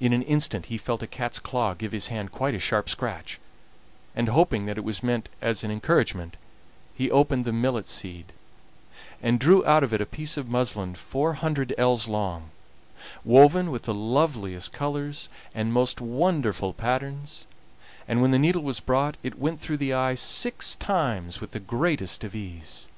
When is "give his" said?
1.74-2.08